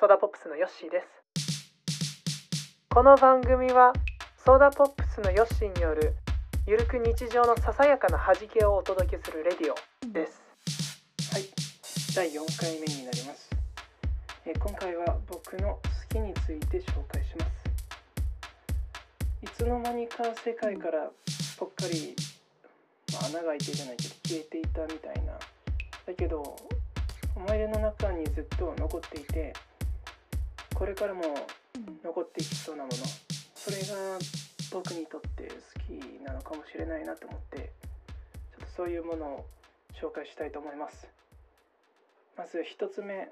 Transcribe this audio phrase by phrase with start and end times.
[0.00, 1.06] ソーダポップスのヨッシーです
[2.88, 3.92] この番組は
[4.42, 6.14] ソーダポップスのヨッシーによる
[6.66, 10.40] ゆるく日常のささやかな弾けをお届けするレディオです
[11.34, 11.44] はい、
[12.16, 13.50] 第4回目になります。
[14.46, 17.52] え今回は僕の好きについて紹介します。
[19.42, 21.10] いつの間にか世界から
[21.58, 22.16] ぽっかり、
[23.12, 25.32] まあ、穴が開いてじゃないけど消えていたみたいな。
[26.06, 26.56] だけど、
[27.36, 29.52] 思い出の中にずっと残っていて、
[30.80, 31.20] これからも
[32.02, 32.96] 残っていきそうなもの、
[33.54, 34.18] それが
[34.72, 37.70] 僕にとって好きなのかもしれないなと思って、
[38.56, 39.46] ちょっとそういうものを
[40.00, 41.06] 紹介したいと思います。
[42.34, 43.28] まず一つ目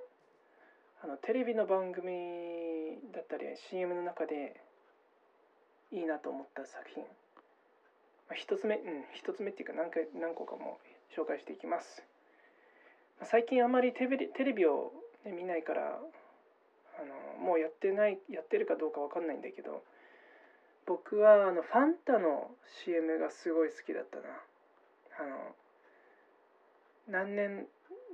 [1.03, 4.61] あのテレビの番組だったり CM の中で
[5.91, 7.09] いいなと思った作品、ま
[8.33, 10.77] あ、一つ目うん一つ目っていうか何回何個かも
[11.17, 12.05] 紹介していきます、
[13.25, 14.93] 最近あまりテレビテレビを、
[15.25, 15.99] ね、見ないから
[16.99, 19.83] あのもうやってないやってるかどうかわかんないんだけど
[20.87, 22.51] 僕はあのファンタの
[22.85, 24.23] CM がすごい好きだったな。
[25.21, 25.55] あの
[27.09, 27.67] 何年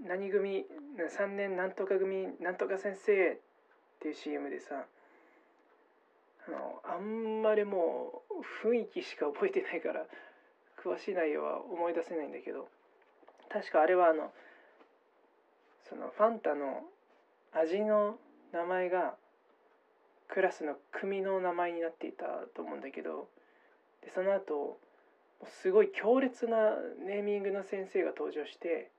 [0.07, 0.65] 何組
[0.99, 3.37] 3年なんとか組なんとか先生っ
[4.01, 4.87] ていう CM でさ
[6.47, 10.07] あのあんまりもう雰囲気しか覚えてないから
[10.83, 12.69] 詳しい内容は思い出せないんだけど
[13.51, 14.33] 確かあれはあの
[15.89, 16.83] そのファンタの
[17.53, 18.17] 味の
[18.55, 19.17] 名前が
[20.29, 22.25] クラスの組の名前になっていた
[22.55, 23.29] と思うんだけど
[24.03, 24.79] でその後
[25.61, 26.57] すごい強烈な
[27.05, 28.91] ネーミングの先生が登場して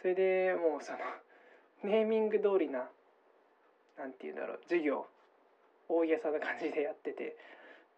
[0.00, 0.98] それでもうその
[1.84, 2.88] ネーミング通りな
[3.98, 5.06] なんて言うんだろう授業
[5.88, 7.36] 大げさな感じでやってて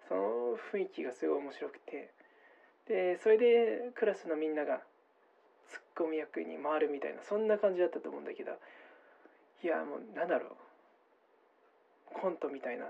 [0.09, 0.21] その
[0.73, 2.11] 雰囲気がすごい面白くて
[2.89, 4.81] でそれでクラスのみんなが
[5.69, 8.53] ツッコミ役に回るみたいなそんな感じだったと思うんだけど
[9.62, 10.56] いやもうなんだろ
[12.14, 12.86] うコントみたいな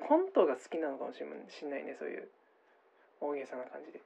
[0.00, 2.28] コントが好きなのかもしれないねそういう
[3.20, 4.00] 大げさな感じで。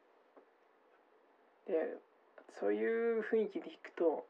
[1.66, 1.98] で
[2.60, 4.24] そういう雰囲気でいくと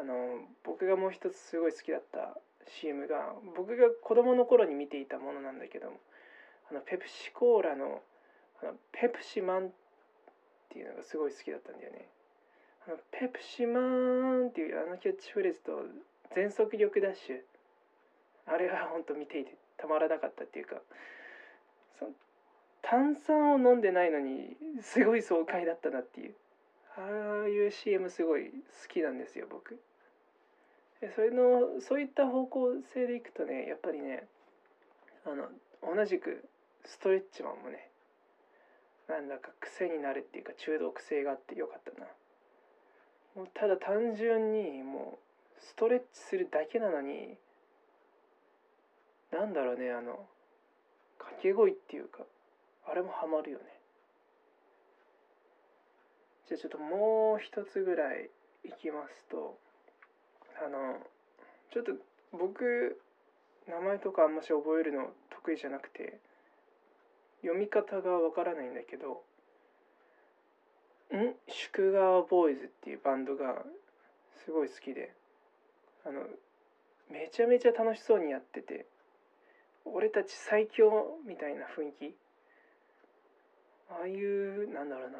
[0.00, 2.36] あの僕がもう一つすごい好きだった
[2.80, 5.92] CM が僕が子供の頃に見ていたものなんだけど
[6.70, 8.00] あのペプシコーラの
[8.62, 9.70] あのペプシマンっ
[10.70, 12.08] ていうのがすごい好きだったんだよね。
[12.86, 15.82] あのペプシマンっていうあのキャッチフレーズと
[16.34, 17.40] 全速力ダッシュ。
[18.46, 20.76] あれは本当見ていてたまらなかったっていうか。
[21.98, 22.10] その
[22.82, 26.34] 炭酸を飲んでないのにすごい爽快だったなっていう。
[26.96, 29.80] ああいう CM すごい好きなんですよ僕。
[31.00, 34.26] でそれのそういった方向性でいくとねやっぱりね
[35.26, 35.48] あの
[35.82, 36.44] 同じく
[36.84, 37.88] ストレッチマンもね
[39.08, 42.06] なんだか癖になるっていうか中毒性があってよかったな。
[43.34, 45.21] もうただ単純にもう
[45.62, 47.36] ストレッチするだけなのに
[49.30, 50.26] なんだろうねあの
[51.18, 52.24] 掛け声っていうか
[52.86, 53.64] あれもハマるよね。
[56.48, 58.28] じゃあちょっともう一つぐらい
[58.64, 59.56] いきますと
[60.64, 60.98] あの
[61.72, 61.92] ちょっと
[62.32, 63.00] 僕
[63.68, 66.18] 名前とかあんまし覚えるの得意じゃなくて
[67.42, 69.22] 読み方がわからないんだけど
[71.14, 71.34] ん？
[71.46, 73.62] 宿川ボーイズっていうバンドが
[74.44, 75.14] すごい好きで。
[76.04, 76.26] あの
[77.10, 78.86] めちゃめちゃ楽しそうにやってて
[79.84, 82.14] 俺たち最強みたいな雰囲気。
[83.90, 85.18] ああいうなんだろうな。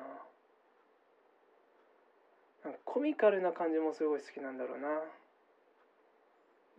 [2.71, 5.03] なコミカルな感じもすごい好きなんだろうな。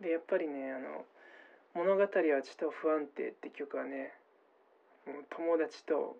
[0.00, 1.04] でやっぱりねあの
[1.74, 2.08] 「物語は
[2.42, 4.12] ちと不安定」って曲はね
[5.30, 6.16] 友達と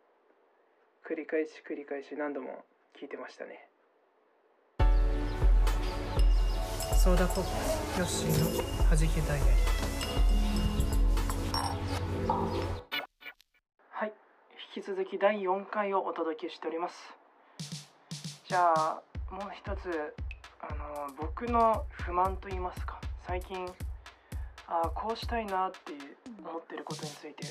[1.05, 2.65] 繰り返し繰り返し何度も
[2.99, 3.69] 聴いてましたね。
[7.05, 7.45] ソーダポッ
[7.93, 9.45] プヨッシーの弾けダイヤ
[13.91, 14.13] はい
[14.75, 16.95] 引き続き第4回をお届けしております。
[18.49, 20.15] じゃあもう一つ
[20.63, 22.99] あの僕の不満と言いますか。
[23.27, 23.67] 最近
[24.67, 25.93] あこうしたいなって
[26.43, 27.45] 思ってることについて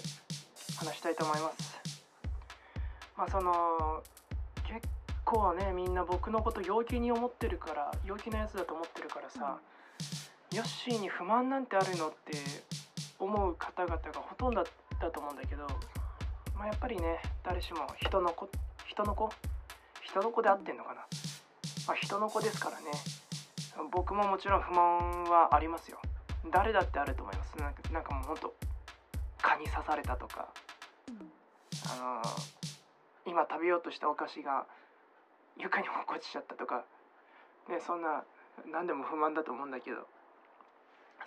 [0.80, 1.80] 話したいと思います。
[3.16, 4.02] まあその
[5.34, 9.58] 構ねみんな僕のこと陽気に思ってるから陽気なやつだと思ってるからさ
[10.54, 12.38] ヨッシーに不満なんてあるのって
[13.18, 14.64] 思う方々がほとんど
[15.02, 15.66] だと思うんだけど
[16.56, 18.48] まあやっぱりね誰しも人の子
[18.88, 19.30] 人の子？
[20.04, 21.02] 人の子で合ってんのかな？
[21.88, 22.86] まあ人の子ですからね。
[23.92, 25.98] 僕ももちろん不満はありますよ。
[26.52, 27.58] 誰だってあると思います。
[27.58, 28.54] なんかなんかもうほんと
[29.42, 30.48] 蚊に刺されたとか。
[31.90, 32.22] あの
[33.26, 34.66] 今食べようとしたお菓子が
[35.58, 36.86] 床に落っこちちゃったとか。
[37.70, 38.24] ねそんな
[38.72, 40.08] 何でも不満だと思うんだけど。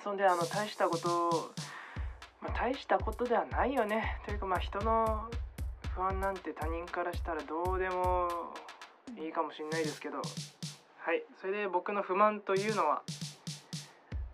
[0.03, 1.53] そんであの大したこと
[2.43, 4.21] まあ、大したことではないよね。
[4.27, 5.31] というかまあ人の
[5.95, 8.29] 不安なんて他人からしたらどうでも
[9.19, 10.19] いいかもしれないですけど。
[10.19, 10.23] は
[11.15, 11.25] い。
[11.41, 13.03] それで僕の不満というのは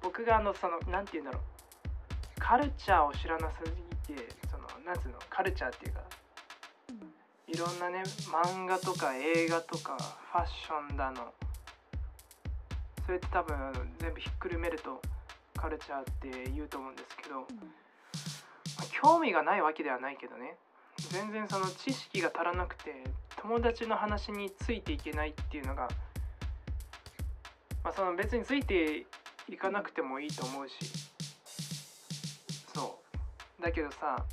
[0.03, 1.43] 僕があのその何て言うんだろう。
[2.41, 3.63] カルチャーを知らなす
[4.09, 5.19] ぎてそのなんつうの？
[5.31, 6.01] カルチャーっていうか
[7.49, 9.97] いろんなね漫画とか映画とか
[10.33, 11.33] ファッションだの。
[13.05, 13.57] それって多分
[13.99, 15.03] 全部ひっくるめると
[15.57, 17.45] カルチャーって言うと思うんですけど、ま
[18.79, 20.57] あ興味がないわけではないけどね。
[21.11, 23.03] 全然その知識が足らなくて
[23.41, 25.89] 友達の話についていけないっていうのが、
[27.83, 29.05] まあ、その別について
[29.49, 30.75] いかなくてもいいと思うし。
[32.73, 33.01] そ
[33.59, 33.63] う。
[33.63, 34.25] だけどさ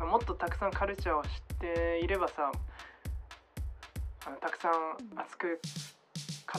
[0.00, 1.30] もっとたくさんカルチャーを知っ
[1.60, 2.52] ていればさ
[4.26, 4.72] あのたくさん
[5.16, 5.60] 熱く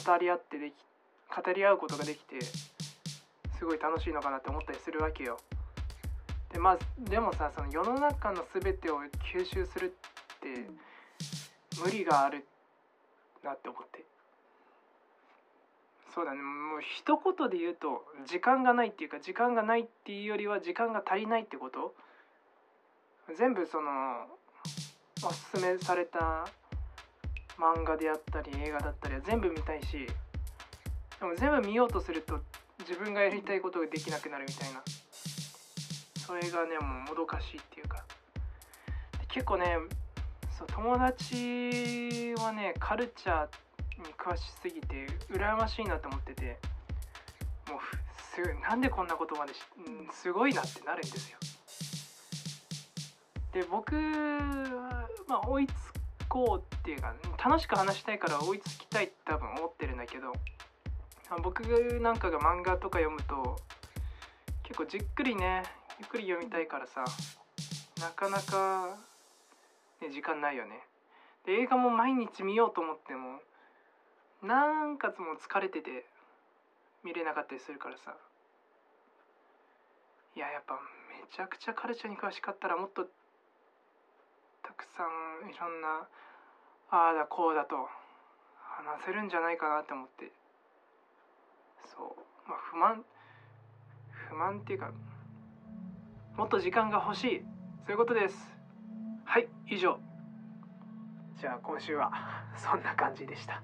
[0.05, 0.73] 語り合ってでき
[1.43, 2.39] 語り合うことができて
[3.57, 5.39] すごい楽しいのかなって思ったりするわけよ。
[6.53, 9.01] でまあでもさその世の中の全てを
[9.33, 10.69] 吸収するって
[11.83, 12.45] 無理がある
[13.43, 14.03] なって思って。
[16.13, 16.41] そうだね。
[16.41, 21.93] もう一言で言うと時間がないっていうか時間がないっていうよりは時間が足りないってこと？
[23.37, 24.25] 全部その
[25.23, 26.45] おすすめされた
[27.57, 30.07] 漫画であったり映画だったりは全部見たいし
[31.19, 32.39] でも全部見ようとすると
[32.79, 34.81] 自分がやりたいことができなくなるみたいな。
[36.25, 38.03] それがねもうもどかしいっていうか。
[39.29, 39.77] 結構ね
[40.57, 46.59] そう友達はねカルチャーに詳しすぎて羨ましいなと思ってて
[47.69, 47.79] もう
[48.35, 49.53] すなんでこんなことまで
[50.11, 51.37] すごいなってなるんですよ。
[53.53, 55.71] で僕はまあ追いつ
[56.27, 57.13] こうっていうか
[57.43, 60.33] 楽しく話したいから追いつきたいって多分思ってるんだけど
[61.41, 61.61] 僕
[62.01, 63.57] なんかが漫画とか読むと
[64.63, 65.63] 結構じっくりね
[65.99, 67.03] ゆっくり読みたいからさ
[67.99, 68.97] なかなか、
[70.01, 70.81] ね、時間ないよね。
[71.45, 73.39] で映画も毎日見ようと思っても
[74.43, 76.05] なんかつも疲れてて
[77.03, 78.15] 見れなかったりするからさ。
[80.35, 80.75] いややっぱ
[81.09, 83.07] めちゃくちゃカルチャーに詳しかったらもっと
[84.77, 86.07] くさんいろんな
[86.89, 87.75] ああだこうだと
[88.61, 90.31] 話せるんじゃないかなって思って。
[91.83, 92.49] そう。
[92.49, 93.03] まあ不満
[94.29, 94.91] 不満っていうか
[96.37, 97.41] もっと時間が欲しい。
[97.85, 98.55] そういうことです。
[99.25, 99.99] はい以上。
[101.39, 102.11] じゃあ今週は
[102.55, 103.61] そんな感じでした。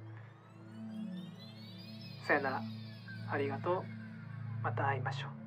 [2.28, 2.62] さよなら。
[3.32, 3.84] ありがとう。
[4.64, 5.43] また会いましょう。